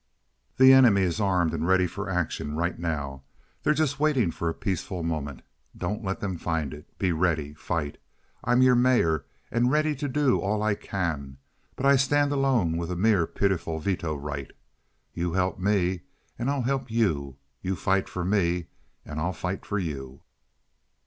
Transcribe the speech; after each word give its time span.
The 0.57 0.73
enemy 0.73 1.03
is 1.03 1.21
armed 1.21 1.53
and 1.53 1.67
ready 1.67 1.85
for 1.85 2.09
action 2.09 2.55
right 2.55 2.79
now. 2.79 3.21
They're 3.61 3.75
just 3.75 3.99
waiting 3.99 4.31
for 4.31 4.49
a 4.49 4.53
peaceful 4.55 5.03
moment. 5.03 5.43
Don't 5.77 6.03
let 6.03 6.21
them 6.21 6.39
find 6.39 6.73
it. 6.73 6.97
Be 6.97 7.11
ready. 7.11 7.53
Fight. 7.53 7.99
I'm 8.43 8.63
your 8.63 8.73
mayor, 8.73 9.25
and 9.51 9.69
ready 9.69 9.93
to 9.97 10.07
do 10.09 10.39
all 10.39 10.63
I 10.63 10.73
can, 10.73 11.37
but 11.75 11.85
I 11.85 11.97
stand 11.97 12.31
alone 12.31 12.77
with 12.77 12.89
a 12.89 12.95
mere 12.95 13.27
pitiful 13.27 13.77
veto 13.77 14.15
right. 14.15 14.49
You 15.13 15.33
help 15.33 15.59
me 15.59 16.01
and 16.39 16.49
I'll 16.49 16.63
help 16.63 16.89
you. 16.89 17.37
You 17.61 17.75
fight 17.75 18.09
for 18.09 18.25
me 18.25 18.69
and 19.05 19.19
I'll 19.19 19.33
fight 19.33 19.67
for 19.67 19.77
you." 19.77 20.23